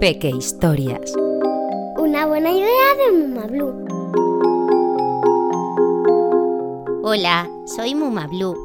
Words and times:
Peque 0.00 0.30
Historias. 0.30 1.12
Una 1.98 2.24
buena 2.24 2.50
idea 2.50 2.94
de 2.96 3.18
Muma 3.18 3.46
Blue. 3.46 3.84
Hola, 7.02 7.50
soy 7.66 7.94
Muma 7.94 8.26
Blue. 8.26 8.56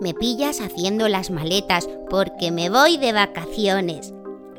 Me 0.00 0.12
pillas 0.12 0.60
haciendo 0.60 1.08
las 1.08 1.30
maletas 1.30 1.88
porque 2.10 2.50
me 2.50 2.68
voy 2.68 2.96
de 2.96 3.12
vacaciones. 3.12 4.12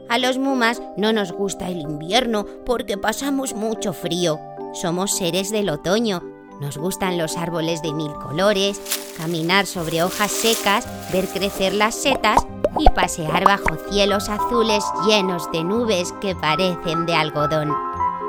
A 0.08 0.18
los 0.18 0.38
mumas 0.38 0.82
no 0.96 1.12
nos 1.12 1.34
gusta 1.34 1.68
el 1.68 1.82
invierno 1.82 2.46
porque 2.66 2.98
pasamos 2.98 3.54
mucho 3.54 3.92
frío. 3.92 4.40
Somos 4.72 5.18
seres 5.18 5.52
del 5.52 5.70
otoño. 5.70 6.24
Nos 6.62 6.78
gustan 6.78 7.18
los 7.18 7.36
árboles 7.36 7.82
de 7.82 7.92
mil 7.92 8.14
colores, 8.14 8.80
caminar 9.18 9.66
sobre 9.66 10.04
hojas 10.04 10.32
secas, 10.32 10.88
ver 11.12 11.28
crecer 11.28 11.74
las 11.74 11.96
setas 11.96 12.46
y 12.78 12.90
pasear 12.90 13.46
bajo 13.46 13.76
cielos 13.90 14.30
azules 14.30 14.84
llenos 15.06 15.52
de 15.52 15.64
nubes 15.64 16.14
que 16.22 16.36
parecen 16.36 17.06
de 17.06 17.16
algodón. 17.16 17.74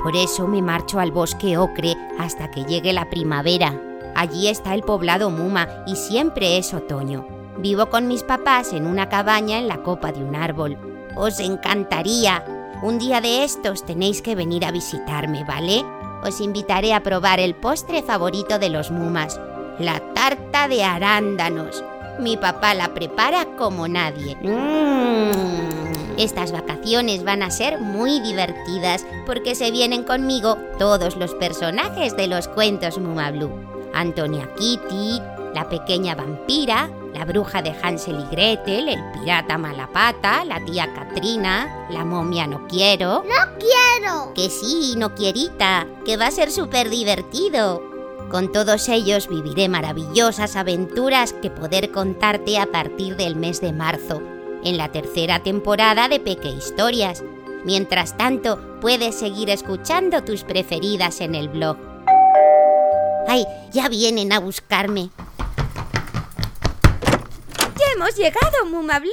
Por 0.02 0.16
eso 0.16 0.46
me 0.46 0.60
marcho 0.60 1.00
al 1.00 1.12
bosque 1.12 1.56
ocre 1.56 1.96
hasta 2.18 2.50
que 2.50 2.64
llegue 2.64 2.92
la 2.92 3.08
primavera. 3.08 3.74
Allí 4.14 4.48
está 4.48 4.74
el 4.74 4.82
poblado 4.82 5.30
Muma 5.30 5.68
y 5.86 5.96
siempre 5.96 6.58
es 6.58 6.74
otoño. 6.74 7.26
Vivo 7.56 7.86
con 7.86 8.06
mis 8.06 8.22
papás 8.22 8.72
en 8.72 8.86
una 8.86 9.08
cabaña 9.08 9.58
en 9.58 9.68
la 9.68 9.82
copa 9.82 10.12
de 10.12 10.22
un 10.22 10.36
árbol. 10.36 10.76
Os 11.16 11.40
encantaría. 11.40 12.44
Un 12.82 12.98
día 12.98 13.20
de 13.20 13.44
estos 13.44 13.86
tenéis 13.86 14.20
que 14.20 14.34
venir 14.34 14.64
a 14.66 14.72
visitarme, 14.72 15.44
¿vale? 15.44 15.84
Os 16.22 16.40
invitaré 16.40 16.92
a 16.92 17.02
probar 17.02 17.40
el 17.40 17.54
postre 17.54 18.02
favorito 18.02 18.58
de 18.58 18.68
los 18.68 18.90
Mumas, 18.90 19.40
la 19.78 20.00
tarta 20.14 20.68
de 20.68 20.84
arándanos. 20.84 21.82
Mi 22.18 22.36
papá 22.36 22.74
la 22.74 22.94
prepara 22.94 23.56
como 23.56 23.88
nadie. 23.88 24.36
Mm. 24.36 25.74
Estas 26.16 26.52
vacaciones 26.52 27.24
van 27.24 27.42
a 27.42 27.50
ser 27.50 27.80
muy 27.80 28.20
divertidas 28.20 29.04
porque 29.26 29.54
se 29.54 29.70
vienen 29.70 30.04
conmigo 30.04 30.56
todos 30.78 31.16
los 31.16 31.34
personajes 31.34 32.16
de 32.16 32.28
los 32.28 32.46
cuentos 32.46 32.98
Muma 32.98 33.30
Blue. 33.32 33.50
Antonia 33.92 34.48
Kitty, 34.54 35.20
la 35.54 35.68
pequeña 35.68 36.14
vampira, 36.14 36.90
la 37.14 37.24
bruja 37.24 37.62
de 37.62 37.74
Hansel 37.82 38.20
y 38.20 38.34
Gretel, 38.34 38.88
el 38.88 39.00
pirata 39.12 39.56
Malapata, 39.56 40.44
la 40.44 40.64
tía 40.64 40.92
Katrina, 40.92 41.86
la 41.90 42.04
momia 42.04 42.46
No 42.46 42.66
Quiero. 42.66 43.24
¡No 43.24 43.58
quiero! 43.58 44.34
Que 44.34 44.50
sí, 44.50 44.94
no 44.96 45.14
quierita, 45.14 45.86
que 46.04 46.16
va 46.16 46.26
a 46.26 46.32
ser 46.32 46.50
súper 46.50 46.90
divertido. 46.90 47.93
Con 48.30 48.50
todos 48.50 48.88
ellos 48.88 49.28
viviré 49.28 49.68
maravillosas 49.68 50.56
aventuras 50.56 51.32
que 51.34 51.50
poder 51.50 51.90
contarte 51.92 52.58
a 52.58 52.66
partir 52.66 53.16
del 53.16 53.36
mes 53.36 53.60
de 53.60 53.72
marzo, 53.72 54.22
en 54.64 54.76
la 54.76 54.90
tercera 54.90 55.42
temporada 55.42 56.08
de 56.08 56.20
Peque 56.20 56.48
Historias. 56.48 57.22
Mientras 57.64 58.16
tanto, 58.16 58.80
puedes 58.80 59.14
seguir 59.14 59.50
escuchando 59.50 60.24
tus 60.24 60.42
preferidas 60.42 61.20
en 61.20 61.34
el 61.34 61.48
blog. 61.48 61.76
¡Ay, 63.28 63.44
ya 63.72 63.88
vienen 63.88 64.32
a 64.32 64.40
buscarme! 64.40 65.10
¡Ya 67.78 67.92
hemos 67.94 68.16
llegado, 68.16 68.66
Muma 68.66 68.98
Blue! 68.98 69.10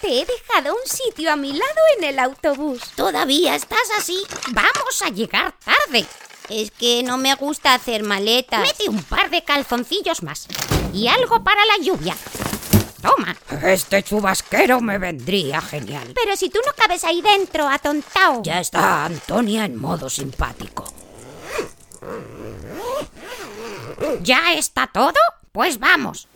Te 0.00 0.20
he 0.20 0.26
dejado 0.26 0.74
un 0.74 0.86
sitio 0.88 1.32
a 1.32 1.36
mi 1.36 1.52
lado 1.52 1.80
en 1.96 2.04
el 2.04 2.18
autobús. 2.18 2.80
¿Todavía 2.96 3.54
estás 3.54 3.88
así? 3.96 4.22
Vamos 4.52 5.02
a 5.02 5.08
llegar 5.08 5.54
tarde. 5.64 6.06
Es 6.48 6.70
que 6.70 7.02
no 7.02 7.18
me 7.18 7.34
gusta 7.34 7.74
hacer 7.74 8.02
maletas. 8.02 8.60
Mete 8.60 8.88
un 8.88 9.02
par 9.02 9.30
de 9.30 9.42
calzoncillos 9.42 10.22
más. 10.22 10.46
Y 10.92 11.08
algo 11.08 11.42
para 11.42 11.60
la 11.66 11.84
lluvia. 11.84 12.16
Toma. 13.02 13.36
Este 13.62 14.02
chubasquero 14.02 14.80
me 14.80 14.98
vendría 14.98 15.60
genial. 15.60 16.12
Pero 16.14 16.36
si 16.36 16.48
tú 16.50 16.58
no 16.64 16.72
cabes 16.72 17.04
ahí 17.04 17.20
dentro, 17.20 17.68
atontao. 17.68 18.42
Ya 18.42 18.60
está 18.60 19.04
Antonia 19.04 19.64
en 19.64 19.76
modo 19.76 20.08
simpático. 20.08 20.84
¿Ya 24.22 24.54
está 24.54 24.86
todo? 24.86 25.18
Pues 25.52 25.78
vamos. 25.78 26.28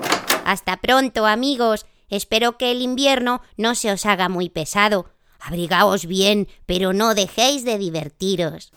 Hasta 0.44 0.76
pronto, 0.78 1.26
amigos. 1.26 1.86
Espero 2.08 2.58
que 2.58 2.72
el 2.72 2.82
invierno 2.82 3.42
no 3.56 3.74
se 3.74 3.92
os 3.92 4.06
haga 4.06 4.28
muy 4.28 4.48
pesado. 4.48 5.10
Abrigaos 5.38 6.06
bien, 6.06 6.48
pero 6.66 6.92
no 6.92 7.14
dejéis 7.14 7.64
de 7.64 7.78
divertiros. 7.78 8.72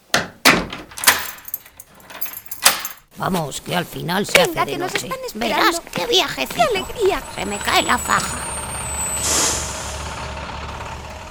Vamos, 3.24 3.62
que 3.62 3.74
al 3.74 3.86
final 3.86 4.26
se 4.26 4.34
Venga, 4.34 4.64
hace 4.64 4.66
de 4.66 4.72
que 4.74 4.78
nos 4.78 4.96
están 4.96 5.18
esperando. 5.26 5.66
Verás 5.66 5.82
qué 5.94 6.08
viajecito. 6.08 6.56
¡Qué 6.56 6.62
alegría! 6.62 7.24
Se 7.34 7.46
me 7.46 7.58
cae 7.58 7.82
la 7.84 7.98
faja. 7.98 8.38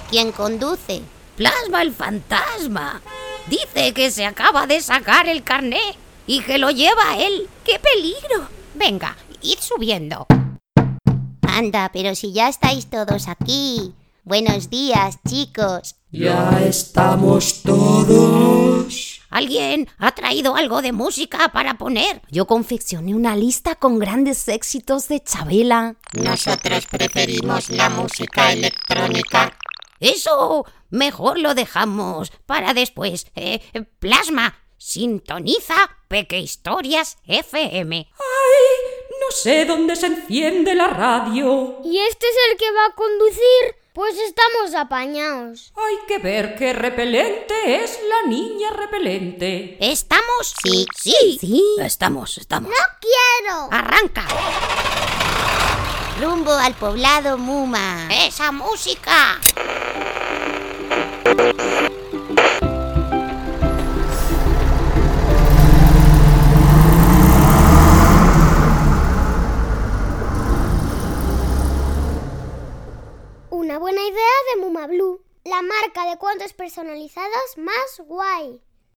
¿Quién 0.09 0.31
conduce? 0.31 1.03
Plasma 1.35 1.83
el 1.83 1.93
fantasma. 1.93 2.99
Dice 3.45 3.93
que 3.93 4.09
se 4.09 4.25
acaba 4.25 4.65
de 4.65 4.81
sacar 4.81 5.27
el 5.27 5.43
carné 5.43 5.95
y 6.25 6.41
que 6.41 6.57
lo 6.57 6.71
lleva 6.71 7.15
él. 7.17 7.47
¡Qué 7.63 7.77
peligro! 7.77 8.47
Venga, 8.73 9.15
id 9.43 9.59
subiendo. 9.59 10.25
Anda, 11.43 11.91
pero 11.93 12.15
si 12.15 12.33
ya 12.33 12.49
estáis 12.49 12.89
todos 12.89 13.27
aquí. 13.27 13.93
Buenos 14.23 14.71
días, 14.71 15.19
chicos. 15.29 15.95
Ya 16.15 16.61
estamos 16.63 17.63
todos. 17.63 19.19
¿Alguien 19.31 19.89
ha 19.97 20.13
traído 20.13 20.55
algo 20.55 20.83
de 20.83 20.91
música 20.91 21.49
para 21.51 21.79
poner? 21.79 22.21
Yo 22.29 22.45
confeccioné 22.45 23.15
una 23.15 23.35
lista 23.35 23.73
con 23.73 23.97
grandes 23.97 24.47
éxitos 24.47 25.07
de 25.07 25.23
Chabela. 25.23 25.95
Nosotros 26.13 26.85
preferimos 26.85 27.71
la 27.71 27.89
música 27.89 28.53
electrónica. 28.53 29.57
Eso 29.99 30.67
mejor 30.91 31.39
lo 31.39 31.55
dejamos 31.55 32.31
para 32.45 32.75
después. 32.75 33.25
Eh, 33.33 33.59
plasma, 33.97 34.55
sintoniza 34.77 35.97
Peque 36.07 36.39
Historias 36.39 37.17
FM. 37.25 38.07
No 39.19 39.35
sé 39.35 39.65
dónde 39.65 39.95
se 39.95 40.05
enciende 40.05 40.75
la 40.75 40.89
radio. 40.89 41.79
¿Y 41.83 41.97
este 41.97 42.27
es 42.27 42.35
el 42.51 42.57
que 42.57 42.71
va 42.71 42.85
a 42.85 42.93
conducir? 42.93 43.82
Pues 43.93 44.15
estamos 44.17 44.73
apañados. 44.73 45.71
Hay 45.75 45.97
que 46.07 46.17
ver 46.17 46.55
qué 46.55 46.73
repelente 46.73 47.53
es 47.83 47.99
la 48.09 48.27
niña 48.27 48.71
repelente. 48.71 49.77
¿Estamos? 49.79 50.55
Sí, 50.63 50.87
Sí, 50.95 51.37
Sí. 51.39 51.63
Estamos, 51.79 52.39
estamos. 52.39 52.71
¡Quiero! 52.99 53.67
Arranca. 53.71 54.25
Rumbo 56.19 56.53
al 56.53 56.73
poblado 56.73 57.37
Muma. 57.37 58.07
¡Esa 58.11 58.51
música! 58.51 59.39
Una 73.73 73.79
buena 73.79 74.03
idea 74.03 74.29
de 74.53 74.61
Muma 74.61 74.85
Blue. 74.85 75.19
La 75.45 75.63
marca 75.63 76.07
de 76.07 76.19
cuentos 76.19 76.53
personalizados 76.53 77.57
más 77.57 78.01
guay. 78.05 78.61